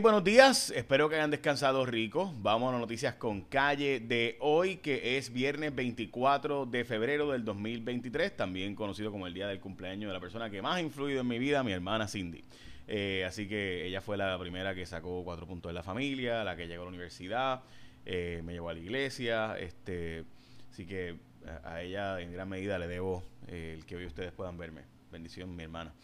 buenos 0.00 0.24
días, 0.24 0.70
espero 0.70 1.08
que 1.08 1.14
hayan 1.14 1.30
descansado 1.30 1.86
rico. 1.86 2.34
Vamos 2.38 2.68
a 2.68 2.72
las 2.72 2.80
noticias 2.80 3.14
con 3.14 3.42
calle 3.42 4.00
de 4.00 4.36
hoy, 4.40 4.76
que 4.76 5.16
es 5.16 5.32
viernes 5.32 5.74
24 5.74 6.66
de 6.66 6.84
febrero 6.84 7.30
del 7.30 7.44
2023, 7.44 8.36
también 8.36 8.74
conocido 8.74 9.10
como 9.10 9.26
el 9.26 9.32
día 9.32 9.46
del 9.46 9.58
cumpleaños 9.58 10.08
de 10.08 10.12
la 10.12 10.20
persona 10.20 10.50
que 10.50 10.60
más 10.60 10.76
ha 10.76 10.80
influido 10.80 11.20
en 11.20 11.28
mi 11.28 11.38
vida, 11.38 11.62
mi 11.62 11.72
hermana 11.72 12.08
Cindy. 12.08 12.42
Eh, 12.88 13.24
así 13.26 13.48
que 13.48 13.86
ella 13.86 14.00
fue 14.00 14.16
la 14.16 14.38
primera 14.38 14.74
que 14.74 14.84
sacó 14.84 15.24
cuatro 15.24 15.46
puntos 15.46 15.70
de 15.70 15.74
la 15.74 15.82
familia, 15.82 16.44
la 16.44 16.56
que 16.56 16.66
llegó 16.66 16.82
a 16.82 16.86
la 16.86 16.90
universidad, 16.90 17.62
eh, 18.04 18.42
me 18.44 18.52
llevó 18.52 18.68
a 18.68 18.74
la 18.74 18.80
iglesia, 18.80 19.56
este, 19.58 20.24
así 20.70 20.84
que 20.84 21.16
a, 21.64 21.80
ella 21.80 22.20
en 22.20 22.32
gran 22.32 22.48
medida 22.48 22.78
le 22.78 22.86
debo 22.86 23.22
eh, 23.48 23.74
el 23.78 23.86
que 23.86 23.96
hoy 23.96 24.04
ustedes 24.04 24.32
puedan 24.32 24.58
verme. 24.58 24.82
Bendición, 25.10 25.56
mi 25.56 25.62
hermana, 25.62 25.94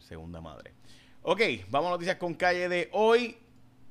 segunda 0.00 0.40
madre. 0.40 0.72
Ok, 1.24 1.40
vamos 1.70 1.86
a 1.86 1.92
noticias 1.92 2.16
con 2.16 2.34
calle 2.34 2.68
de 2.68 2.88
hoy, 2.90 3.36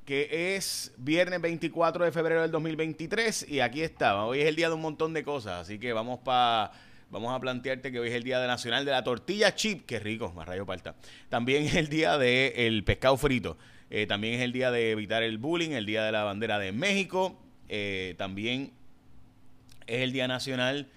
que 0.04 0.56
es 0.58 0.94
viernes 0.98 1.40
24 1.40 2.04
de 2.04 2.12
febrero 2.12 2.42
del 2.42 2.52
2023 2.52 3.48
y 3.48 3.62
aquí 3.62 3.84
está. 3.84 4.26
Hoy 4.26 4.42
es 4.42 4.48
el 4.48 4.58
día 4.58 4.68
de 4.68 4.76
un 4.76 4.82
montón 4.82 5.14
de 5.14 5.24
cosas, 5.24 5.62
así 5.62 5.80
que 5.80 5.94
vamos 5.94 6.20
para 6.20 6.74
vamos 7.10 7.34
a 7.34 7.40
plantearte 7.40 7.90
que 7.90 8.02
hoy 8.02 8.10
es 8.10 8.16
el 8.16 8.24
día 8.24 8.38
de 8.42 8.48
nacional 8.48 8.84
de 8.84 8.92
la 8.92 9.06
tortilla 9.06 9.56
chip, 9.56 9.86
que 9.86 9.98
rico, 10.00 10.34
más 10.34 10.46
rayo 10.46 10.66
palta. 10.66 10.98
También 11.30 11.64
es 11.64 11.76
el 11.76 11.88
día 11.88 12.18
del 12.18 12.84
pescado 12.84 13.16
frito. 13.16 13.58
Eh, 13.90 14.08
también 14.08 14.34
es 14.34 14.42
el 14.42 14.52
día 14.52 14.70
de 14.70 14.92
evitar 14.92 15.24
el 15.24 15.38
bullying, 15.38 15.72
el 15.72 15.86
día 15.86 16.04
de 16.04 16.12
la 16.12 16.26
bandera 16.26 16.60
de 16.60 16.74
México. 16.74 17.42
Eh, 17.70 18.14
también 18.18 18.74
es 19.88 20.02
el 20.02 20.12
día 20.12 20.28
nacional 20.28 20.90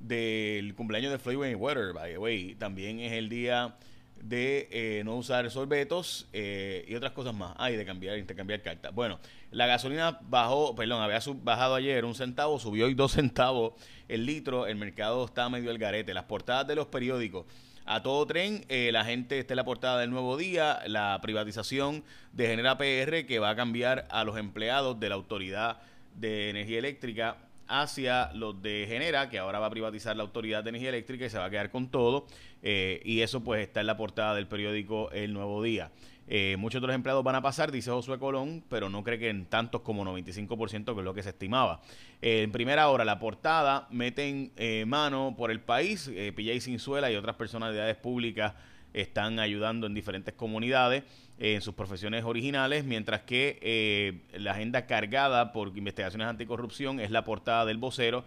del 0.00 0.74
cumpleaños 0.74 1.12
de 1.12 1.18
Floyd 1.18 1.36
Mayweather, 1.36 1.92
by 1.92 2.12
the 2.12 2.18
way. 2.18 2.54
También 2.54 2.98
es 2.98 3.12
el 3.12 3.28
día 3.28 3.76
de 4.22 4.68
eh, 4.70 5.02
no 5.04 5.16
usar 5.16 5.50
sorbetos 5.50 6.28
eh, 6.32 6.84
y 6.88 6.94
otras 6.94 7.12
cosas 7.12 7.34
más. 7.34 7.54
Ay, 7.58 7.76
de 7.76 7.84
cambiar, 7.84 8.16
intercambiar 8.18 8.62
cartas. 8.62 8.94
Bueno, 8.94 9.18
la 9.50 9.66
gasolina 9.66 10.18
bajó, 10.22 10.74
perdón, 10.74 11.02
había 11.02 11.20
bajado 11.42 11.74
ayer 11.74 12.04
un 12.04 12.14
centavo, 12.14 12.58
subió 12.58 12.86
hoy 12.86 12.94
dos 12.94 13.12
centavos 13.16 13.74
el 14.08 14.24
litro. 14.24 14.66
El 14.66 14.76
mercado 14.76 15.24
está 15.24 15.48
medio 15.48 15.70
al 15.70 15.78
garete. 15.78 16.14
Las 16.14 16.24
portadas 16.24 16.66
de 16.66 16.76
los 16.76 16.86
periódicos. 16.86 17.46
A 17.84 18.00
todo 18.00 18.24
tren, 18.26 18.64
eh, 18.68 18.90
la 18.92 19.04
gente 19.04 19.40
está 19.40 19.54
en 19.54 19.56
la 19.56 19.64
portada 19.64 19.98
del 19.98 20.10
Nuevo 20.10 20.36
Día, 20.36 20.80
la 20.86 21.18
privatización 21.20 22.04
de 22.32 22.46
Genera 22.46 22.78
PR 22.78 23.26
que 23.26 23.40
va 23.40 23.50
a 23.50 23.56
cambiar 23.56 24.06
a 24.08 24.22
los 24.22 24.38
empleados 24.38 25.00
de 25.00 25.08
la 25.08 25.16
Autoridad 25.16 25.78
de 26.14 26.50
Energía 26.50 26.78
Eléctrica 26.78 27.38
hacia 27.66 28.30
los 28.34 28.60
de 28.62 28.84
Genera, 28.88 29.28
que 29.28 29.38
ahora 29.38 29.58
va 29.58 29.66
a 29.66 29.70
privatizar 29.70 30.14
la 30.14 30.22
Autoridad 30.22 30.62
de 30.62 30.70
Energía 30.70 30.90
Eléctrica 30.90 31.24
y 31.24 31.30
se 31.30 31.38
va 31.38 31.46
a 31.46 31.50
quedar 31.50 31.70
con 31.70 31.88
todo. 31.88 32.26
Eh, 32.62 33.00
y 33.04 33.20
eso 33.20 33.42
pues 33.42 33.62
está 33.62 33.80
en 33.80 33.86
la 33.86 33.96
portada 33.96 34.34
del 34.34 34.46
periódico 34.46 35.10
El 35.10 35.32
Nuevo 35.32 35.62
Día. 35.62 35.90
Eh, 36.28 36.56
muchos 36.58 36.80
de 36.80 36.86
los 36.86 36.94
empleados 36.94 37.24
van 37.24 37.34
a 37.34 37.42
pasar, 37.42 37.72
dice 37.72 37.90
Josué 37.90 38.18
Colón, 38.18 38.64
pero 38.68 38.88
no 38.88 39.02
cree 39.02 39.18
que 39.18 39.28
en 39.28 39.46
tantos 39.46 39.82
como 39.82 40.04
95%, 40.04 40.94
que 40.94 41.00
es 41.00 41.04
lo 41.04 41.14
que 41.14 41.22
se 41.22 41.30
estimaba. 41.30 41.80
Eh, 42.22 42.42
en 42.42 42.52
primera 42.52 42.88
hora, 42.88 43.04
la 43.04 43.18
portada 43.18 43.88
meten 43.90 44.52
mano 44.86 45.34
por 45.36 45.50
el 45.50 45.60
país, 45.60 46.08
eh, 46.14 46.32
Pilla 46.34 46.52
y 46.52 46.60
Cinzuela 46.60 47.10
y 47.10 47.16
otras 47.16 47.36
personalidades 47.36 47.96
públicas 47.96 48.54
están 48.94 49.38
ayudando 49.40 49.86
en 49.86 49.94
diferentes 49.94 50.34
comunidades 50.34 51.04
en 51.38 51.60
sus 51.60 51.74
profesiones 51.74 52.24
originales, 52.24 52.84
mientras 52.84 53.22
que 53.22 53.58
eh, 53.62 54.20
la 54.38 54.52
agenda 54.52 54.86
cargada 54.86 55.52
por 55.52 55.76
investigaciones 55.76 56.28
anticorrupción 56.28 57.00
es 57.00 57.10
la 57.10 57.24
portada 57.24 57.64
del 57.64 57.78
vocero. 57.78 58.24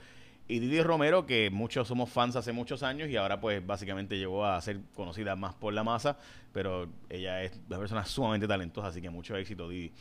Y 0.47 0.59
Didi 0.59 0.81
Romero, 0.81 1.25
que 1.25 1.49
muchos 1.49 1.88
somos 1.88 2.09
fans 2.11 2.35
hace 2.35 2.51
muchos 2.51 2.83
años 2.83 3.09
y 3.09 3.17
ahora 3.17 3.39
pues 3.39 3.65
básicamente 3.65 4.15
llegó 4.17 4.45
a 4.45 4.61
ser 4.61 4.79
conocida 4.93 5.35
más 5.35 5.55
por 5.55 5.73
la 5.73 5.83
masa, 5.83 6.19
pero 6.53 6.88
ella 7.09 7.41
es 7.41 7.59
una 7.67 7.79
persona 7.79 8.05
sumamente 8.05 8.47
talentosa, 8.47 8.89
así 8.89 9.01
que 9.01 9.09
mucho 9.09 9.35
éxito 9.35 9.67
Didi 9.67 9.91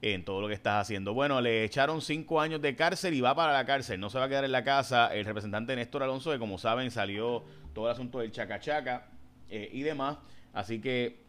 en 0.00 0.24
todo 0.24 0.40
lo 0.40 0.48
que 0.48 0.54
estás 0.54 0.80
haciendo. 0.80 1.12
Bueno, 1.12 1.42
le 1.42 1.64
echaron 1.64 2.00
cinco 2.00 2.40
años 2.40 2.62
de 2.62 2.74
cárcel 2.74 3.12
y 3.12 3.20
va 3.20 3.34
para 3.34 3.52
la 3.52 3.66
cárcel, 3.66 4.00
no 4.00 4.08
se 4.08 4.18
va 4.18 4.24
a 4.24 4.28
quedar 4.30 4.44
en 4.44 4.52
la 4.52 4.64
casa. 4.64 5.14
El 5.14 5.26
representante 5.26 5.76
Néstor 5.76 6.02
Alonso, 6.02 6.30
que 6.30 6.38
como 6.38 6.56
saben 6.56 6.90
salió 6.90 7.44
todo 7.74 7.86
el 7.86 7.92
asunto 7.92 8.20
del 8.20 8.32
chacachaca 8.32 9.06
eh, 9.50 9.68
y 9.70 9.82
demás, 9.82 10.16
así 10.54 10.80
que 10.80 11.20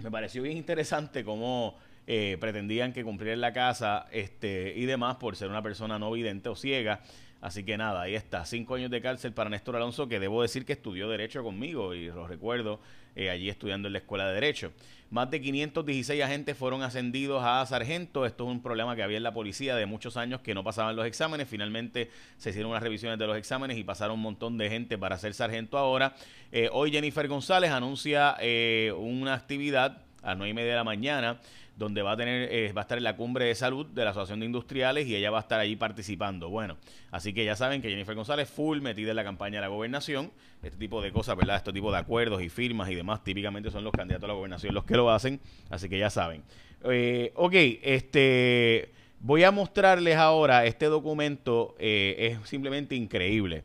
me 0.00 0.10
pareció 0.10 0.42
bien 0.42 0.56
interesante 0.56 1.24
cómo 1.24 1.76
eh, 2.06 2.36
pretendían 2.40 2.92
que 2.92 3.04
cumpliera 3.04 3.34
en 3.34 3.40
la 3.40 3.52
casa 3.52 4.06
este, 4.10 4.72
y 4.74 4.86
demás 4.86 5.16
por 5.16 5.36
ser 5.36 5.48
una 5.48 5.62
persona 5.62 5.98
no 5.98 6.10
vidente 6.10 6.48
o 6.48 6.56
ciega. 6.56 7.00
Así 7.40 7.62
que 7.62 7.76
nada, 7.76 8.02
ahí 8.02 8.16
está. 8.16 8.44
Cinco 8.44 8.74
años 8.74 8.90
de 8.90 9.00
cárcel 9.00 9.32
para 9.32 9.48
Néstor 9.48 9.76
Alonso, 9.76 10.08
que 10.08 10.18
debo 10.18 10.42
decir 10.42 10.64
que 10.64 10.72
estudió 10.72 11.08
Derecho 11.08 11.44
conmigo 11.44 11.94
y 11.94 12.06
lo 12.06 12.26
recuerdo 12.26 12.80
eh, 13.14 13.30
allí 13.30 13.48
estudiando 13.48 13.86
en 13.86 13.92
la 13.92 14.00
Escuela 14.00 14.26
de 14.26 14.34
Derecho. 14.34 14.72
Más 15.10 15.30
de 15.30 15.40
516 15.40 16.22
agentes 16.22 16.56
fueron 16.56 16.82
ascendidos 16.82 17.42
a 17.44 17.64
sargento. 17.64 18.26
Esto 18.26 18.44
es 18.44 18.50
un 18.50 18.60
problema 18.60 18.96
que 18.96 19.02
había 19.02 19.16
en 19.16 19.22
la 19.22 19.32
policía 19.32 19.76
de 19.76 19.86
muchos 19.86 20.16
años 20.16 20.40
que 20.40 20.52
no 20.52 20.64
pasaban 20.64 20.96
los 20.96 21.06
exámenes. 21.06 21.48
Finalmente 21.48 22.10
se 22.36 22.50
hicieron 22.50 22.72
unas 22.72 22.82
revisiones 22.82 23.18
de 23.18 23.26
los 23.26 23.36
exámenes 23.36 23.78
y 23.78 23.84
pasaron 23.84 24.16
un 24.16 24.22
montón 24.22 24.58
de 24.58 24.68
gente 24.68 24.98
para 24.98 25.16
ser 25.16 25.32
sargento 25.32 25.78
ahora. 25.78 26.14
Eh, 26.50 26.68
hoy 26.72 26.90
Jennifer 26.90 27.26
González 27.28 27.70
anuncia 27.70 28.36
eh, 28.40 28.92
una 28.98 29.34
actividad 29.34 30.02
a 30.22 30.30
las 30.30 30.38
9 30.38 30.50
y 30.50 30.54
media 30.54 30.70
de 30.70 30.76
la 30.76 30.84
mañana 30.84 31.40
donde 31.78 32.02
va 32.02 32.12
a 32.12 32.16
tener 32.16 32.48
eh, 32.52 32.72
va 32.72 32.80
a 32.80 32.82
estar 32.82 32.98
en 32.98 33.04
la 33.04 33.16
cumbre 33.16 33.44
de 33.44 33.54
salud 33.54 33.86
de 33.86 34.04
la 34.04 34.10
Asociación 34.10 34.40
de 34.40 34.46
Industriales 34.46 35.06
y 35.06 35.14
ella 35.14 35.30
va 35.30 35.38
a 35.38 35.42
estar 35.42 35.60
allí 35.60 35.76
participando. 35.76 36.50
Bueno, 36.50 36.76
así 37.12 37.32
que 37.32 37.44
ya 37.44 37.54
saben 37.54 37.80
que 37.80 37.88
Jennifer 37.88 38.16
González 38.16 38.50
full 38.50 38.80
metida 38.80 39.10
en 39.10 39.16
la 39.16 39.22
campaña 39.22 39.58
de 39.58 39.62
la 39.62 39.68
gobernación, 39.68 40.32
este 40.62 40.76
tipo 40.76 41.00
de 41.00 41.12
cosas, 41.12 41.36
¿verdad? 41.36 41.56
Este 41.56 41.72
tipo 41.72 41.92
de 41.92 41.98
acuerdos 41.98 42.42
y 42.42 42.48
firmas 42.48 42.90
y 42.90 42.96
demás, 42.96 43.22
típicamente 43.22 43.70
son 43.70 43.84
los 43.84 43.92
candidatos 43.92 44.24
a 44.24 44.28
la 44.28 44.34
gobernación 44.34 44.74
los 44.74 44.84
que 44.84 44.96
lo 44.96 45.08
hacen, 45.10 45.40
así 45.70 45.88
que 45.88 45.98
ya 45.98 46.10
saben. 46.10 46.42
Eh, 46.84 47.32
ok, 47.36 47.54
este 47.54 48.90
voy 49.20 49.44
a 49.44 49.52
mostrarles 49.52 50.16
ahora 50.16 50.66
este 50.66 50.86
documento, 50.86 51.76
eh, 51.78 52.36
es 52.42 52.48
simplemente 52.48 52.96
increíble. 52.96 53.62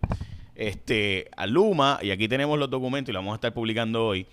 Este, 0.55 1.29
a 1.35 1.47
Luma, 1.47 1.97
y 2.03 2.11
aquí 2.11 2.27
tenemos 2.27 2.59
los 2.59 2.69
documentos 2.69 3.09
y 3.09 3.13
lo 3.13 3.19
vamos 3.19 3.33
a 3.33 3.35
estar 3.35 3.53
publicando 3.55 4.05
hoy 4.05 4.27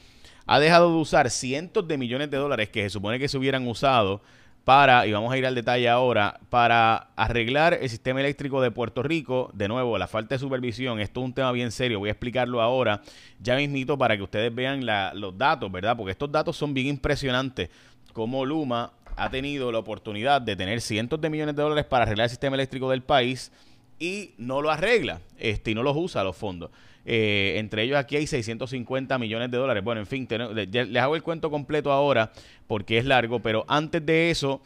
ha 0.52 0.58
dejado 0.58 0.90
de 0.90 0.96
usar 0.96 1.30
cientos 1.30 1.86
de 1.86 1.96
millones 1.96 2.28
de 2.28 2.36
dólares 2.36 2.70
que 2.70 2.82
se 2.82 2.90
supone 2.90 3.20
que 3.20 3.28
se 3.28 3.38
hubieran 3.38 3.68
usado 3.68 4.20
para, 4.64 5.06
y 5.06 5.12
vamos 5.12 5.32
a 5.32 5.38
ir 5.38 5.46
al 5.46 5.54
detalle 5.54 5.88
ahora, 5.88 6.40
para 6.48 7.10
arreglar 7.14 7.78
el 7.80 7.88
sistema 7.88 8.18
eléctrico 8.18 8.60
de 8.60 8.72
Puerto 8.72 9.04
Rico. 9.04 9.52
De 9.54 9.68
nuevo, 9.68 9.96
la 9.96 10.08
falta 10.08 10.34
de 10.34 10.40
supervisión, 10.40 10.98
esto 10.98 11.20
es 11.20 11.26
un 11.26 11.34
tema 11.34 11.52
bien 11.52 11.70
serio, 11.70 12.00
voy 12.00 12.08
a 12.08 12.12
explicarlo 12.12 12.60
ahora, 12.60 13.00
ya 13.38 13.54
mismito, 13.54 13.96
para 13.96 14.16
que 14.16 14.24
ustedes 14.24 14.52
vean 14.52 14.84
los 15.14 15.38
datos, 15.38 15.70
¿verdad? 15.70 15.96
Porque 15.96 16.10
estos 16.10 16.32
datos 16.32 16.56
son 16.56 16.74
bien 16.74 16.88
impresionantes, 16.88 17.70
como 18.12 18.44
Luma 18.44 18.90
ha 19.16 19.30
tenido 19.30 19.70
la 19.70 19.78
oportunidad 19.78 20.42
de 20.42 20.56
tener 20.56 20.80
cientos 20.80 21.20
de 21.20 21.30
millones 21.30 21.54
de 21.54 21.62
dólares 21.62 21.84
para 21.84 22.02
arreglar 22.02 22.24
el 22.24 22.30
sistema 22.30 22.56
eléctrico 22.56 22.90
del 22.90 23.04
país 23.04 23.52
y 24.00 24.34
no 24.38 24.62
lo 24.62 24.70
arregla 24.70 25.20
este, 25.38 25.70
y 25.70 25.74
no 25.74 25.84
los 25.84 25.96
usa 25.96 26.24
los 26.24 26.36
fondos. 26.36 26.70
Eh, 27.04 27.54
entre 27.58 27.84
ellos 27.84 27.96
aquí 27.96 28.16
hay 28.16 28.26
650 28.26 29.18
millones 29.18 29.50
de 29.50 29.58
dólares. 29.58 29.84
Bueno, 29.84 30.00
en 30.00 30.06
fin, 30.06 30.26
les 30.52 31.02
hago 31.02 31.14
el 31.14 31.22
cuento 31.22 31.50
completo 31.50 31.92
ahora 31.92 32.32
porque 32.66 32.98
es 32.98 33.04
largo, 33.04 33.40
pero 33.40 33.64
antes 33.68 34.04
de 34.04 34.30
eso, 34.30 34.60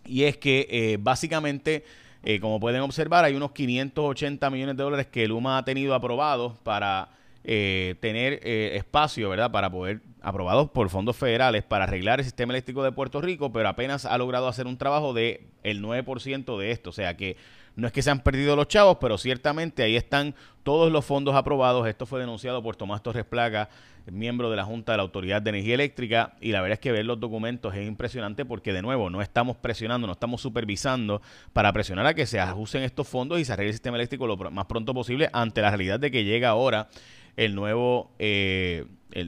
Y 0.05 0.23
es 0.23 0.37
que 0.37 0.67
eh, 0.69 0.97
básicamente 0.99 1.83
Eh, 2.25 2.39
como 2.39 2.57
pueden 2.57 2.79
observar, 2.81 3.25
hay 3.25 3.35
unos 3.35 3.51
580 3.51 4.49
millones 4.49 4.77
de 4.77 4.83
dólares 4.83 5.07
que 5.07 5.27
Luma 5.27 5.57
ha 5.57 5.65
tenido 5.65 5.93
aprobados 5.93 6.57
para 6.59 7.09
eh, 7.45 7.95
tener 7.99 8.39
eh, 8.43 8.77
espacio, 8.77 9.29
¿verdad? 9.29 9.51
Para 9.51 9.69
poder, 9.69 10.01
aprobados 10.21 10.69
por 10.69 10.89
fondos 10.89 11.17
federales, 11.17 11.63
para 11.63 11.83
arreglar 11.83 12.19
el 12.19 12.25
sistema 12.25 12.53
eléctrico 12.53 12.83
de 12.83 12.91
Puerto 12.91 13.21
Rico, 13.21 13.51
pero 13.51 13.67
apenas 13.67 14.05
ha 14.05 14.17
logrado 14.17 14.47
hacer 14.47 14.65
un 14.65 14.77
trabajo 14.77 15.13
de 15.13 15.47
el 15.63 15.81
9% 15.81 16.57
de 16.57 16.71
esto. 16.71 16.89
O 16.89 16.93
sea 16.93 17.17
que 17.17 17.35
no 17.75 17.87
es 17.87 17.93
que 17.93 18.01
se 18.01 18.11
han 18.11 18.19
perdido 18.19 18.55
los 18.55 18.67
chavos, 18.67 18.97
pero 19.01 19.17
ciertamente 19.17 19.83
ahí 19.83 19.95
están 19.95 20.35
todos 20.61 20.91
los 20.91 21.03
fondos 21.03 21.35
aprobados. 21.35 21.87
Esto 21.87 22.05
fue 22.05 22.19
denunciado 22.19 22.61
por 22.61 22.75
Tomás 22.75 23.01
Torres 23.01 23.25
Plaga, 23.25 23.69
miembro 24.05 24.49
de 24.51 24.57
la 24.57 24.63
Junta 24.63 24.91
de 24.91 24.97
la 24.97 25.03
Autoridad 25.03 25.41
de 25.41 25.49
Energía 25.49 25.73
Eléctrica. 25.73 26.35
Y 26.39 26.51
la 26.51 26.61
verdad 26.61 26.73
es 26.73 26.79
que 26.79 26.91
ver 26.91 27.05
los 27.05 27.19
documentos 27.19 27.73
es 27.73 27.87
impresionante 27.87 28.45
porque, 28.45 28.73
de 28.73 28.83
nuevo, 28.83 29.09
no 29.09 29.21
estamos 29.21 29.57
presionando, 29.57 30.05
no 30.05 30.13
estamos 30.13 30.39
supervisando 30.39 31.21
para 31.51 31.73
presionar 31.73 32.05
a 32.05 32.13
que 32.13 32.27
se 32.27 32.39
ajusten 32.39 32.83
estos 32.83 33.07
fondos 33.07 33.39
y 33.39 33.45
se 33.45 33.53
arregle 33.53 33.69
el 33.69 33.73
sistema 33.73 33.97
eléctrico 33.97 34.27
lo 34.27 34.37
más 34.51 34.65
pronto 34.65 34.93
posible 34.93 35.29
ante 35.33 35.61
la 35.61 35.71
realidad 35.71 35.99
de 35.99 36.11
que 36.11 36.23
llega 36.23 36.49
ahora 36.49 36.89
el 37.37 37.55
nuevo, 37.55 38.11
eh, 38.19 38.85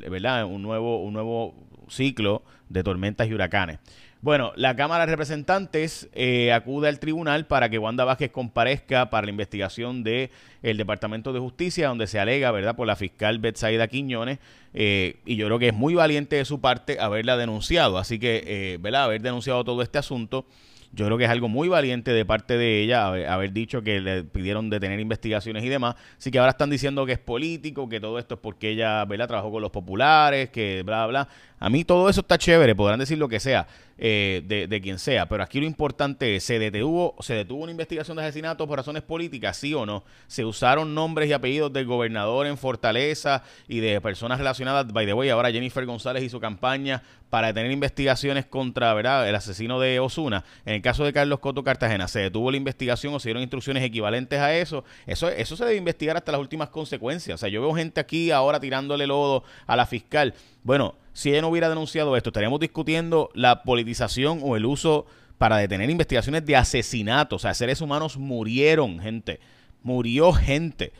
¿verdad? 0.09 0.45
Un 0.45 0.61
nuevo, 0.61 1.01
un 1.01 1.13
nuevo 1.13 1.55
ciclo 1.89 2.43
de 2.69 2.83
tormentas 2.83 3.27
y 3.27 3.33
huracanes. 3.33 3.79
Bueno, 4.25 4.53
la 4.55 4.75
Cámara 4.75 5.05
de 5.05 5.11
Representantes 5.11 6.09
eh, 6.13 6.51
acude 6.51 6.87
al 6.87 6.99
tribunal 6.99 7.45
para 7.45 7.69
que 7.69 7.77
Wanda 7.77 8.05
Vázquez 8.05 8.31
comparezca 8.31 9.11
para 9.11 9.25
la 9.25 9.29
investigación 9.29 10.03
del 10.03 10.31
el 10.63 10.77
Departamento 10.77 11.31
de 11.31 11.39
Justicia, 11.39 11.89
donde 11.89 12.07
se 12.07 12.19
alega, 12.19 12.49
¿verdad?, 12.49 12.75
por 12.75 12.87
la 12.87 12.95
fiscal 12.95 13.37
Betsaida 13.37 13.87
Quiñones, 13.87 14.39
eh, 14.73 15.17
y 15.27 15.35
yo 15.35 15.45
creo 15.45 15.59
que 15.59 15.67
es 15.67 15.75
muy 15.75 15.93
valiente 15.93 16.37
de 16.37 16.45
su 16.45 16.59
parte 16.59 16.99
haberla 16.99 17.37
denunciado, 17.37 17.99
así 17.99 18.17
que, 18.17 18.43
eh, 18.47 18.77
¿verdad?, 18.79 19.03
haber 19.03 19.21
denunciado 19.21 19.63
todo 19.63 19.83
este 19.83 19.99
asunto. 19.99 20.47
Yo 20.95 21.05
creo 21.05 21.17
que 21.17 21.25
es 21.25 21.29
algo 21.29 21.49
muy 21.49 21.67
valiente 21.67 22.11
de 22.11 22.25
parte 22.25 22.57
de 22.57 22.81
ella 22.81 23.07
haber, 23.07 23.51
dicho 23.51 23.81
que 23.81 23.99
le 23.99 24.23
pidieron 24.23 24.69
detener 24.69 24.99
investigaciones 24.99 25.63
y 25.63 25.69
demás. 25.69 25.95
Así 26.17 26.31
que 26.31 26.39
ahora 26.39 26.51
están 26.51 26.69
diciendo 26.69 27.05
que 27.05 27.11
es 27.11 27.19
político, 27.19 27.89
que 27.89 27.99
todo 27.99 28.17
esto 28.17 28.35
es 28.35 28.39
porque 28.41 28.69
ella 28.69 29.03
¿verdad? 29.05 29.27
trabajó 29.27 29.51
con 29.51 29.61
los 29.61 29.71
populares, 29.71 30.49
que 30.49 30.83
bla, 30.83 31.05
bla. 31.05 31.27
A 31.59 31.69
mí 31.69 31.83
todo 31.83 32.09
eso 32.09 32.21
está 32.21 32.37
chévere, 32.37 32.75
podrán 32.75 32.99
decir 32.99 33.17
lo 33.17 33.27
que 33.27 33.39
sea 33.39 33.67
eh, 33.97 34.41
de, 34.45 34.67
de, 34.67 34.81
quien 34.81 34.99
sea, 34.99 35.27
pero 35.27 35.41
aquí 35.41 35.59
lo 35.59 35.65
importante 35.65 36.35
es, 36.35 36.43
¿se 36.43 36.59
detuvo, 36.59 37.15
¿se 37.21 37.33
detuvo 37.33 37.63
una 37.63 37.71
investigación 37.71 38.17
de 38.17 38.23
asesinato 38.23 38.67
por 38.67 38.77
razones 38.77 39.03
políticas, 39.03 39.55
sí 39.55 39.73
o 39.73 39.85
no? 39.85 40.03
¿Se 40.27 40.43
usaron 40.43 40.93
nombres 40.93 41.29
y 41.29 41.33
apellidos 41.33 41.71
del 41.71 41.85
gobernador 41.85 42.45
en 42.45 42.57
Fortaleza 42.57 43.43
y 43.67 43.79
de 43.79 44.01
personas 44.01 44.37
relacionadas? 44.37 44.91
By 44.91 45.05
the 45.05 45.13
way, 45.13 45.29
ahora 45.29 45.51
Jennifer 45.51 45.85
González 45.85 46.23
hizo 46.23 46.41
campaña 46.41 47.03
para 47.29 47.47
detener 47.47 47.71
investigaciones 47.71 48.45
contra 48.45 48.93
¿verdad? 48.93 49.27
el 49.27 49.35
asesino 49.35 49.79
de 49.79 49.99
Osuna. 49.99 50.43
En 50.65 50.75
el 50.75 50.81
caso 50.81 51.05
de 51.05 51.13
Carlos 51.13 51.39
Coto 51.39 51.63
Cartagena, 51.63 52.07
¿se 52.07 52.19
detuvo 52.19 52.51
la 52.51 52.57
investigación 52.57 53.13
o 53.13 53.19
se 53.19 53.29
dieron 53.29 53.43
instrucciones 53.43 53.83
equivalentes 53.83 54.39
a 54.39 54.55
eso? 54.55 54.83
Eso, 55.07 55.29
eso 55.29 55.55
se 55.55 55.65
debe 55.65 55.77
investigar 55.77 56.17
hasta 56.17 56.31
las 56.31 56.41
últimas 56.41 56.69
consecuencias. 56.69 57.35
O 57.35 57.37
sea, 57.37 57.49
yo 57.49 57.61
veo 57.61 57.73
gente 57.73 57.99
aquí 57.99 58.31
ahora 58.31 58.59
tirándole 58.59 59.07
lodo 59.07 59.43
a 59.67 59.75
la 59.75 59.85
fiscal. 59.85 60.33
Bueno, 60.63 60.95
si 61.15 61.29
ella 61.29 61.41
no 61.41 61.47
hubiera 61.47 61.69
denunciado 61.69 62.17
esto, 62.17 62.29
estaríamos 62.29 62.59
discutiendo 62.59 63.29
la 63.33 63.63
politización 63.63 64.41
o 64.43 64.57
el 64.57 64.65
uso 64.65 65.05
para 65.37 65.55
detener 65.55 65.89
investigaciones 65.89 66.45
de 66.45 66.57
asesinatos. 66.57 67.37
O 67.37 67.41
sea, 67.41 67.53
seres 67.53 67.79
humanos 67.79 68.17
murieron, 68.17 68.99
gente. 68.99 69.39
Murió 69.81 70.33
gente. 70.33 70.91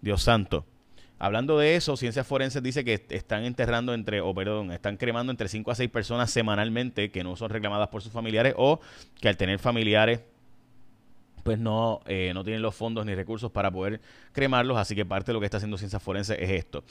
Dios 0.00 0.22
santo. 0.22 0.64
Hablando 1.18 1.58
de 1.58 1.76
eso, 1.76 1.94
Ciencias 1.98 2.26
Forenses 2.26 2.62
dice 2.62 2.86
que 2.86 3.04
están 3.10 3.44
enterrando 3.44 3.92
entre, 3.92 4.22
o 4.22 4.34
perdón, 4.34 4.72
están 4.72 4.96
cremando 4.96 5.30
entre 5.30 5.48
5 5.48 5.70
a 5.70 5.74
6 5.74 5.90
personas 5.90 6.30
semanalmente 6.30 7.10
que 7.10 7.22
no 7.22 7.36
son 7.36 7.50
reclamadas 7.50 7.88
por 7.88 8.00
sus 8.00 8.12
familiares 8.12 8.54
o 8.56 8.80
que 9.20 9.28
al 9.28 9.36
tener 9.36 9.58
familiares 9.58 10.20
pues 11.42 11.58
no, 11.58 12.00
eh, 12.06 12.32
no 12.32 12.44
tienen 12.44 12.62
los 12.62 12.74
fondos 12.74 13.04
ni 13.04 13.14
recursos 13.14 13.50
para 13.50 13.70
poder 13.70 14.00
cremarlos, 14.32 14.78
así 14.78 14.94
que 14.94 15.04
parte 15.04 15.26
de 15.26 15.34
lo 15.34 15.40
que 15.40 15.44
está 15.44 15.58
haciendo 15.58 15.76
Ciencias 15.76 16.02
Forenses 16.02 16.38
es 16.40 16.48
esto. 16.48 16.82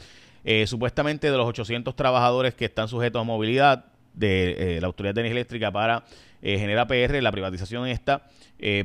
Eh, 0.43 0.67
supuestamente 0.67 1.31
de 1.31 1.37
los 1.37 1.47
800 1.47 1.95
trabajadores 1.95 2.53
que 2.53 2.65
están 2.65 2.87
sujetos 2.87 3.21
a 3.21 3.23
movilidad 3.23 3.85
de 4.13 4.75
eh, 4.77 4.81
la 4.81 4.87
Autoridad 4.87 5.15
de 5.15 5.21
Energía 5.21 5.39
Eléctrica 5.39 5.71
para 5.71 6.03
generar 6.41 6.87
PR, 6.87 7.21
la 7.21 7.31
privatización 7.31 7.87
esta, 7.87 8.27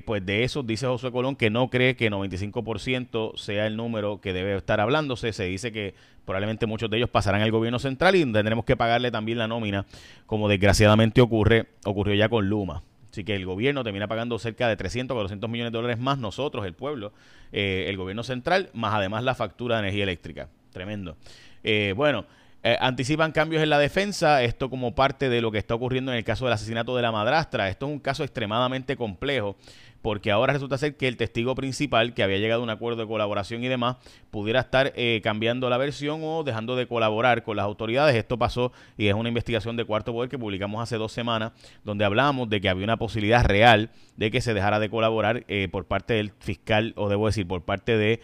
pues 0.04 0.24
de 0.24 0.44
eso 0.44 0.62
dice 0.62 0.86
José 0.86 1.10
Colón 1.10 1.34
que 1.34 1.50
no 1.50 1.70
cree 1.70 1.96
que 1.96 2.08
95% 2.08 3.36
sea 3.36 3.66
el 3.66 3.76
número 3.76 4.20
que 4.20 4.32
debe 4.32 4.56
estar 4.56 4.78
hablándose. 4.78 5.32
Se 5.32 5.42
dice 5.42 5.72
que 5.72 5.94
probablemente 6.24 6.66
muchos 6.66 6.88
de 6.88 6.98
ellos 6.98 7.10
pasarán 7.10 7.40
al 7.40 7.50
gobierno 7.50 7.80
central 7.80 8.14
y 8.14 8.20
tendremos 8.20 8.64
que 8.64 8.76
pagarle 8.76 9.10
también 9.10 9.38
la 9.38 9.48
nómina, 9.48 9.86
como 10.26 10.46
desgraciadamente 10.48 11.20
ocurre, 11.20 11.66
ocurrió 11.84 12.14
ya 12.14 12.28
con 12.28 12.48
Luma. 12.48 12.84
Así 13.10 13.24
que 13.24 13.34
el 13.34 13.46
gobierno 13.46 13.82
termina 13.82 14.06
pagando 14.06 14.38
cerca 14.38 14.68
de 14.68 14.76
300, 14.76 15.14
400 15.14 15.48
millones 15.48 15.72
de 15.72 15.78
dólares 15.78 15.98
más 15.98 16.18
nosotros, 16.18 16.66
el 16.66 16.74
pueblo, 16.74 17.12
eh, 17.50 17.86
el 17.88 17.96
gobierno 17.96 18.22
central, 18.22 18.68
más 18.74 18.94
además 18.94 19.24
la 19.24 19.34
factura 19.34 19.76
de 19.76 19.80
energía 19.80 20.02
eléctrica. 20.02 20.48
Tremendo. 20.70 21.16
Eh, 21.62 21.94
bueno, 21.96 22.26
eh, 22.62 22.76
anticipan 22.80 23.32
cambios 23.32 23.62
en 23.62 23.70
la 23.70 23.78
defensa, 23.78 24.42
esto 24.42 24.68
como 24.68 24.94
parte 24.94 25.28
de 25.28 25.40
lo 25.40 25.52
que 25.52 25.58
está 25.58 25.74
ocurriendo 25.74 26.10
en 26.12 26.18
el 26.18 26.24
caso 26.24 26.44
del 26.44 26.54
asesinato 26.54 26.96
de 26.96 27.02
la 27.02 27.12
madrastra. 27.12 27.68
Esto 27.68 27.86
es 27.86 27.92
un 27.92 28.00
caso 28.00 28.24
extremadamente 28.24 28.96
complejo 28.96 29.56
porque 30.02 30.30
ahora 30.30 30.52
resulta 30.52 30.78
ser 30.78 30.96
que 30.96 31.08
el 31.08 31.16
testigo 31.16 31.54
principal, 31.54 32.14
que 32.14 32.22
había 32.22 32.38
llegado 32.38 32.60
a 32.60 32.64
un 32.64 32.70
acuerdo 32.70 33.02
de 33.02 33.08
colaboración 33.08 33.64
y 33.64 33.68
demás, 33.68 33.96
pudiera 34.30 34.60
estar 34.60 34.92
eh, 34.96 35.20
cambiando 35.22 35.68
la 35.68 35.78
versión 35.78 36.20
o 36.22 36.44
dejando 36.44 36.76
de 36.76 36.86
colaborar 36.86 37.42
con 37.42 37.56
las 37.56 37.64
autoridades. 37.64 38.14
Esto 38.14 38.38
pasó 38.38 38.72
y 38.96 39.08
es 39.08 39.14
una 39.14 39.28
investigación 39.28 39.76
de 39.76 39.84
Cuarto 39.84 40.12
Poder 40.12 40.30
que 40.30 40.38
publicamos 40.38 40.82
hace 40.82 40.96
dos 40.96 41.12
semanas, 41.12 41.52
donde 41.84 42.04
hablamos 42.04 42.48
de 42.48 42.60
que 42.60 42.68
había 42.68 42.84
una 42.84 42.96
posibilidad 42.96 43.44
real 43.44 43.90
de 44.16 44.30
que 44.30 44.40
se 44.40 44.54
dejara 44.54 44.78
de 44.78 44.90
colaborar 44.90 45.44
eh, 45.48 45.68
por 45.70 45.86
parte 45.86 46.14
del 46.14 46.32
fiscal, 46.38 46.92
o 46.96 47.08
debo 47.08 47.26
decir, 47.26 47.46
por 47.46 47.62
parte 47.62 47.96
de 47.96 48.20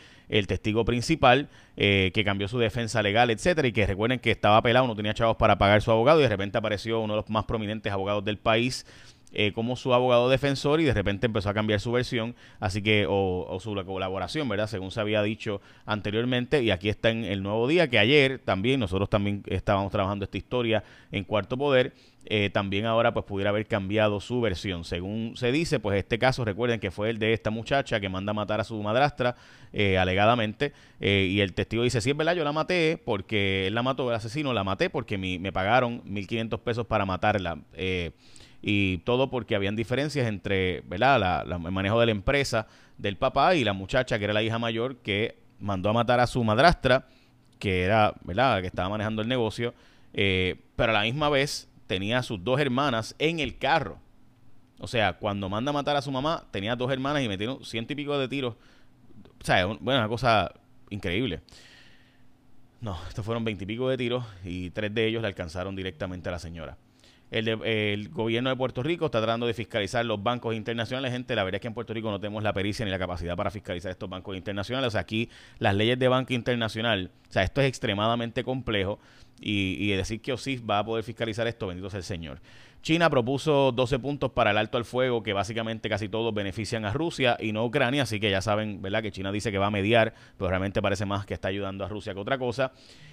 testigo 0.47 0.85
principal, 0.85 1.49
eh, 1.77 2.11
que 2.13 2.25
cambió 2.25 2.49
su 2.49 2.59
defensa 2.59 3.03
legal, 3.03 3.31
etcétera, 3.31 3.69
y 3.69 3.73
que 3.73 3.87
recuerden 3.87 4.19
que 4.19 4.33
estaba 4.33 4.61
pelado, 4.63 4.87
no 4.87 4.97
tenía 4.97 5.15
chavos 5.15 5.37
para 5.37 5.59
pagar 5.59 5.83
su 5.83 5.93
abogado, 5.93 6.19
y 6.19 6.25
de 6.25 6.29
repente 6.29 6.59
apareció 6.59 7.01
uno 7.01 7.15
de 7.15 7.21
los 7.21 7.31
más 7.31 7.45
prominentes 7.45 7.93
abogados 7.93 8.25
del 8.25 8.39
país, 8.39 8.87
eh, 9.37 9.53
como 9.53 9.75
su 9.75 9.93
abogado 9.93 10.29
defensor 10.29 10.81
y 10.81 10.85
de 10.85 10.95
repente 10.95 11.27
empezó 11.27 11.49
a 11.49 11.55
cambiar 11.55 11.81
su 11.81 11.91
versión, 11.91 12.37
así 12.61 12.83
que, 12.83 13.07
o, 13.09 13.59
su 13.61 13.75
colaboración, 13.85 14.49
¿verdad? 14.49 14.69
Según 14.69 14.91
se 14.91 15.01
había 15.01 15.23
dicho 15.23 15.61
anteriormente, 15.87 16.63
y 16.63 16.71
aquí 16.71 16.89
está 16.89 17.11
en 17.11 17.25
el 17.25 17.43
nuevo 17.43 17.67
día, 17.67 17.91
que 17.91 17.99
ayer 17.99 18.39
también, 18.39 18.79
nosotros 18.79 19.11
también 19.11 19.43
estábamos 19.47 19.91
trabajando 19.91 20.25
esta 20.25 20.39
historia 20.39 20.85
en 21.11 21.25
Cuarto 21.25 21.57
Poder, 21.57 21.93
eh, 22.27 22.49
también 22.51 22.87
ahora 22.87 23.13
pues 23.13 23.27
pudiera 23.27 23.51
haber 23.51 23.67
cambiado 23.67 24.21
su 24.21 24.41
versión. 24.41 24.85
Según 24.85 25.37
se 25.37 25.53
dice, 25.53 25.79
pues 25.79 25.99
este 25.99 26.19
caso, 26.19 26.45
recuerden 26.45 26.81
que 26.81 26.91
fue 26.91 27.11
el 27.11 27.19
de 27.19 27.33
esta 27.35 27.51
muchacha 27.51 28.01
que 28.01 28.09
manda 28.09 28.31
a 28.31 28.35
matar 28.35 28.61
a 28.61 28.65
su 28.65 28.81
madrastra, 28.83 29.37
eh, 29.73 29.99
alegadamente, 29.99 30.73
y 31.01 31.41
el 31.41 31.53
testigo 31.53 31.83
dice, 31.83 32.01
sí 32.01 32.11
es 32.11 32.17
verdad, 32.17 32.35
yo 32.35 32.45
la 32.45 32.53
maté 32.53 32.99
porque 33.05 33.67
él 33.67 33.75
la 33.75 33.83
mató, 33.83 34.09
el 34.09 34.15
asesino, 34.15 34.53
la 34.55 34.65
maté 34.65 34.89
porque 34.89 35.19
me 35.19 35.53
pagaron 35.53 36.03
1.500 36.05 36.61
pesos 36.61 36.87
para 36.87 37.05
matarla. 37.05 37.59
Eh, 37.75 38.13
y 38.67 38.99
todo 38.99 39.29
porque 39.29 39.55
habían 39.55 39.77
diferencias 39.77 40.27
entre 40.27 40.81
¿verdad? 40.87 41.45
el 41.47 41.59
manejo 41.71 42.01
de 42.01 42.07
la 42.07 42.13
empresa 42.13 42.67
del 42.97 43.19
papá 43.19 43.55
y 43.57 43.63
la 43.63 43.75
muchacha 43.75 44.19
que 44.19 44.25
era 44.25 44.33
la 44.33 44.43
hija 44.43 44.59
mayor 44.59 44.97
que 44.97 45.37
mandó 45.61 45.91
a 45.91 45.93
matar 45.93 46.19
a 46.19 46.27
su 46.27 46.43
madrastra 46.43 47.07
que 47.59 47.83
era 47.83 48.15
verdad 48.23 48.63
que 48.63 48.67
estaba 48.67 48.89
manejando 48.89 49.21
el 49.21 49.29
negocio 49.29 49.75
eh, 50.15 50.57
pero 50.77 50.93
a 50.93 50.95
la 50.95 51.03
misma 51.03 51.29
vez 51.29 51.69
tenía 51.87 52.21
a 52.21 52.23
sus 52.23 52.43
dos 52.43 52.59
hermanas 52.59 53.15
en 53.19 53.39
el 53.39 53.59
carro 53.59 53.99
o 54.81 54.87
sea 54.87 55.13
cuando 55.13 55.51
manda 55.51 55.69
a 55.69 55.75
matar 55.75 55.97
a 55.97 56.01
su 56.01 56.11
mamá 56.11 56.47
tenía 56.51 56.75
dos 56.75 56.91
hermanas 56.91 57.23
y 57.23 57.29
metieron 57.29 57.63
ciento 57.67 57.93
y 57.93 57.97
pico 57.97 58.19
de 58.19 58.29
tiros 58.29 58.55
o 59.43 59.45
sea 59.45 59.67
bueno 59.67 60.01
una 60.01 60.09
cosa 60.09 60.51
increíble 60.89 61.43
no, 62.81 62.99
estos 63.09 63.25
fueron 63.25 63.45
veintipico 63.45 63.91
de 63.91 63.99
tiros 63.99 64.25
y 64.43 64.71
tres 64.71 64.95
de 64.95 65.07
ellos 65.07 65.21
le 65.21 65.29
alcanzaron 65.29 65.75
directamente 65.75 66.29
a 66.29 66.33
la 66.33 66.39
señora. 66.39 66.77
El, 67.35 68.11
gobierno 68.11 68.49
de 68.49 68.55
Puerto 68.55 68.85
Rico 68.85 69.07
está 69.07 69.19
tratando 69.19 69.47
de 69.47 69.55
fiscalizar 69.55 70.05
los 70.05 70.23
bancos 70.23 70.55
internacionales. 70.55 71.11
Gente, 71.11 71.35
la 71.35 71.43
verdad 71.43 71.57
es 71.57 71.63
que 71.63 71.67
en 71.67 71.75
Puerto 71.75 71.93
Rico 71.93 72.09
no 72.09 72.21
tenemos 72.21 72.45
la 72.45 72.53
pericia 72.53 72.85
ni 72.85 72.93
la 72.93 72.99
capacidad 72.99 73.35
para 73.37 73.51
fiscalizar 73.51 73.91
estos 73.91 74.09
bancos 74.09 74.37
internacionales. 74.37 74.89
O 74.89 74.91
sea, 74.93 75.01
aquí 75.01 75.29
las 75.59 75.75
leyes 75.75 75.99
de 75.99 76.07
banco 76.07 76.33
internacional, 76.33 77.11
o 77.29 77.33
sea, 77.33 77.43
esto 77.43 77.61
es 77.61 77.67
extremadamente 77.67 78.45
complejo 78.45 79.01
y, 79.41 79.91
decir 79.97 80.21
que 80.21 80.33
OSIF 80.33 80.63
va 80.69 80.79
a 80.79 80.85
poder 80.85 81.03
fiscalizar 81.03 81.49
esto, 81.49 81.67
bendito 81.67 81.91
sea 81.91 81.99
el 81.99 82.05
Señor. 82.05 82.41
China 82.83 83.11
propuso 83.11 83.73
12 83.73 83.99
puntos 83.99 84.31
para 84.31 84.53
el 84.53 84.59
alto 84.59 84.79
al 84.79 84.85
fuego, 84.85 85.23
que 85.23 85.33
básicamente 85.33 85.89
casi 85.89 86.09
todos 86.09 86.33
benefician 86.33 86.85
a 86.85 86.93
Rusia 86.93 87.37
y 87.41 87.51
no 87.51 87.61
a 87.61 87.65
Ucrania, 87.65 88.03
así 88.03 88.21
que 88.21 88.31
ya 88.31 88.43
saben, 88.43 88.81
¿verdad? 88.81 89.03
Que 89.03 89.11
China 89.11 89.33
dice 89.33 89.51
que 89.51 89.59
va 89.59 89.67
a 89.67 89.71
mediar, 89.71 90.15
pero 90.37 90.51
realmente 90.51 90.81
parece 90.81 91.05
más 91.05 91.27
que 91.27 91.35
está 91.35 91.49
ayudando 91.49 91.85
a 91.85 91.89
Rusia 91.89 92.15
que 92.15 92.21
otra 92.21 92.39
cosa. 92.39 92.73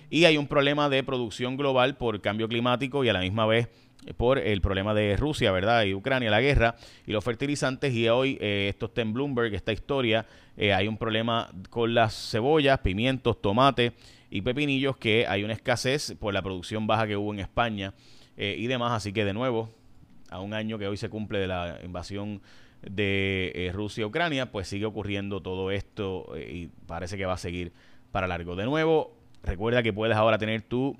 Y 0.09 0.25
hay 0.25 0.37
un 0.37 0.47
problema 0.47 0.89
de 0.89 1.03
producción 1.03 1.55
global 1.55 1.95
por 1.95 2.19
cambio 2.21 2.49
climático 2.49 3.03
y 3.05 3.09
a 3.09 3.13
la 3.13 3.21
misma 3.21 3.45
vez 3.45 3.69
por 4.17 4.39
el 4.39 4.61
problema 4.61 4.93
de 4.93 5.15
Rusia, 5.15 5.51
¿verdad? 5.51 5.83
Y 5.83 5.93
Ucrania, 5.93 6.31
la 6.31 6.41
guerra 6.41 6.75
y 7.05 7.11
los 7.11 7.23
fertilizantes. 7.23 7.93
Y 7.93 8.09
hoy, 8.09 8.37
eh, 8.41 8.67
esto 8.69 8.87
está 8.87 9.01
en 9.01 9.13
Bloomberg, 9.13 9.53
esta 9.53 9.71
historia, 9.71 10.25
eh, 10.57 10.73
hay 10.73 10.87
un 10.87 10.97
problema 10.97 11.49
con 11.69 11.93
las 11.93 12.31
cebollas, 12.31 12.79
pimientos, 12.79 13.41
tomate 13.41 13.93
y 14.29 14.41
pepinillos, 14.41 14.97
que 14.97 15.27
hay 15.27 15.43
una 15.43 15.53
escasez 15.53 16.15
por 16.19 16.33
la 16.33 16.41
producción 16.41 16.87
baja 16.87 17.07
que 17.07 17.15
hubo 17.15 17.33
en 17.33 17.39
España 17.39 17.93
eh, 18.37 18.55
y 18.57 18.67
demás. 18.67 18.91
Así 18.93 19.13
que 19.13 19.23
de 19.25 19.33
nuevo, 19.33 19.69
a 20.29 20.39
un 20.39 20.53
año 20.53 20.77
que 20.77 20.87
hoy 20.87 20.97
se 20.97 21.09
cumple 21.09 21.39
de 21.39 21.47
la 21.47 21.79
invasión 21.83 22.41
de 22.81 23.69
Rusia-Ucrania, 23.73 24.51
pues 24.51 24.67
sigue 24.67 24.85
ocurriendo 24.85 25.41
todo 25.41 25.69
esto 25.69 26.33
y 26.35 26.69
parece 26.87 27.15
que 27.15 27.27
va 27.27 27.33
a 27.33 27.37
seguir 27.37 27.71
para 28.11 28.25
largo. 28.25 28.55
De 28.55 28.65
nuevo, 28.65 29.15
recuerda 29.43 29.83
que 29.83 29.93
puedes 29.93 30.17
ahora 30.17 30.39
tener 30.39 30.63
tu 30.63 30.97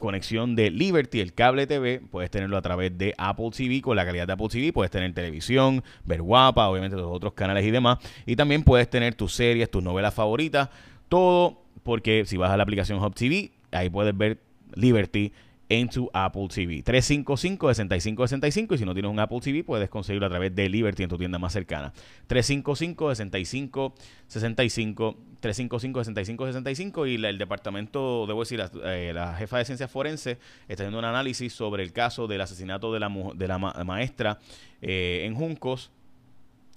conexión 0.00 0.56
de 0.56 0.70
Liberty, 0.70 1.20
el 1.20 1.32
cable 1.32 1.68
TV, 1.68 2.00
puedes 2.10 2.28
tenerlo 2.30 2.56
a 2.56 2.62
través 2.62 2.98
de 2.98 3.14
Apple 3.16 3.50
TV, 3.56 3.80
con 3.80 3.94
la 3.94 4.04
calidad 4.04 4.26
de 4.26 4.32
Apple 4.32 4.48
TV, 4.48 4.72
puedes 4.72 4.90
tener 4.90 5.14
televisión, 5.14 5.84
ver 6.04 6.22
guapa, 6.22 6.68
obviamente 6.68 6.96
los 6.96 7.06
otros 7.06 7.34
canales 7.34 7.64
y 7.64 7.70
demás, 7.70 7.98
y 8.26 8.34
también 8.34 8.64
puedes 8.64 8.90
tener 8.90 9.14
tus 9.14 9.32
series, 9.32 9.70
tus 9.70 9.84
novelas 9.84 10.12
favoritas, 10.12 10.70
todo 11.08 11.62
porque 11.84 12.24
si 12.26 12.36
vas 12.36 12.50
a 12.50 12.56
la 12.56 12.64
aplicación 12.64 13.02
Hub 13.02 13.14
TV, 13.14 13.52
ahí 13.70 13.88
puedes 13.88 14.16
ver 14.16 14.40
Liberty 14.74 15.32
en 15.70 15.88
tu 15.88 16.10
Apple 16.12 16.48
TV. 16.52 16.84
355-6565 16.84 18.74
y 18.74 18.78
si 18.78 18.84
no 18.84 18.92
tienes 18.92 19.10
un 19.10 19.20
Apple 19.20 19.38
TV 19.40 19.64
puedes 19.64 19.88
conseguirlo 19.88 20.26
a 20.26 20.28
través 20.28 20.54
de 20.54 20.68
Liberty 20.68 21.04
en 21.04 21.08
tu 21.08 21.16
tienda 21.16 21.38
más 21.38 21.52
cercana. 21.52 21.94
355-6565, 22.28 25.16
355-6565 25.40 27.08
y 27.08 27.24
el 27.24 27.38
departamento, 27.38 28.26
debo 28.26 28.40
decir, 28.40 28.60
eh, 28.84 29.12
la, 29.14 29.36
jefa 29.36 29.58
de 29.58 29.64
ciencias 29.64 29.88
forenses 29.90 30.38
está 30.68 30.82
haciendo 30.82 30.98
un 30.98 31.04
análisis 31.04 31.52
sobre 31.52 31.84
el 31.84 31.92
caso 31.92 32.26
del 32.26 32.40
asesinato 32.40 32.92
de 32.92 32.98
la, 32.98 33.08
de 33.36 33.48
la 33.48 33.58
maestra 33.58 34.40
eh, 34.82 35.22
en 35.24 35.36
Juncos, 35.36 35.92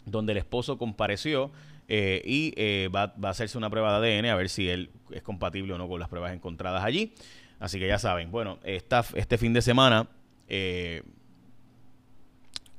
donde 0.05 0.33
el 0.33 0.37
esposo 0.37 0.77
compareció. 0.77 1.51
Eh, 1.89 2.21
y 2.23 2.87
va, 2.87 3.13
a 3.21 3.29
hacerse 3.29 3.57
una 3.57 3.69
prueba 3.69 3.99
de 3.99 4.17
ADN 4.17 4.27
a 4.27 4.35
ver 4.35 4.47
si 4.47 4.69
él 4.69 4.89
es 5.11 5.21
compatible 5.21 5.73
o 5.73 5.77
no 5.77 5.89
con 5.89 5.99
las 5.99 6.07
pruebas 6.07 6.33
encontradas 6.33 6.81
allí. 6.81 7.13
Así 7.63 7.79
que 7.79 7.87
ya 7.87 7.97
saben, 7.97 8.29
bueno, 8.29 8.59
esta, 8.65 9.05
este 9.13 9.37
fin 9.37 9.53
de 9.53 9.61
semana, 9.61 10.09
eh, 10.49 11.01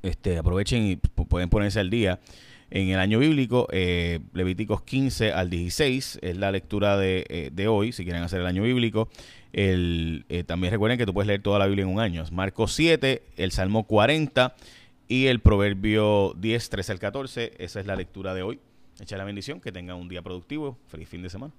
este, 0.03 0.37
aprovechen 0.37 0.83
y 0.83 0.97
pueden 0.97 1.49
ponerse 1.49 1.81
al 1.81 1.89
día. 1.89 2.21
En 2.71 2.91
el 2.91 2.99
año 2.99 3.19
bíblico, 3.19 3.67
eh, 3.73 4.21
Levíticos 4.35 4.83
15 4.83 5.33
al 5.33 5.49
16 5.49 6.19
es 6.21 6.37
la 6.37 6.53
lectura 6.53 6.99
de, 6.99 7.25
eh, 7.31 7.51
de 7.51 7.67
hoy, 7.67 7.93
si 7.93 8.05
quieren 8.05 8.23
hacer 8.25 8.43
el 8.43 8.47
año 8.47 8.63
bíblico. 8.63 9.09
El, 9.55 10.27
también 10.47 10.71
recuerden 10.71 10.99
que 10.99 11.07
tú 11.07 11.15
puedes 11.15 11.29
leer 11.29 11.41
toda 11.41 11.59
la 11.59 11.67
Biblia 11.67 11.85
en 11.85 11.89
un 11.89 12.01
año. 12.01 12.23
Marcos 12.31 12.75
7, 12.75 13.23
el 13.39 13.53
Salmo 13.53 13.85
40 13.85 14.55
y 15.09 15.29
el 15.29 15.41
Proverbio 15.41 16.35
10, 16.37 16.69
13 16.69 16.93
al 16.93 16.99
14. 16.99 17.55
Esa 17.57 17.81
es 17.81 17.87
la 17.87 17.97
lectura 17.97 18.35
de 18.35 18.43
hoy. 18.43 18.61
Echa 19.01 19.17
la 19.17 19.25
bendición, 19.25 19.63
que 19.63 19.73
tengan 19.73 19.97
un 19.97 20.11
día 20.11 20.21
productivo. 20.21 20.77
Feliz 20.89 21.09
fin 21.09 21.23
de 21.23 21.31
semana. 21.31 21.55